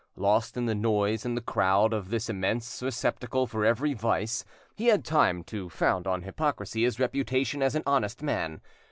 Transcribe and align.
Lost 0.15 0.57
in 0.57 0.65
the 0.65 0.73
noise 0.73 1.25
and 1.25 1.37
the 1.37 1.41
crowd 1.41 1.93
of 1.93 2.09
this 2.09 2.27
immense 2.27 2.81
receptacle 2.81 3.45
for 3.45 3.63
every 3.63 3.93
vice, 3.93 4.43
he 4.73 4.87
had 4.87 5.05
time 5.05 5.43
to 5.43 5.69
found 5.69 6.07
on 6.07 6.23
hypocrisy 6.23 6.83
his 6.85 6.99
reputation 6.99 7.61
as 7.61 7.75
an 7.75 7.83
honest 7.85 8.23
man. 8.23 8.61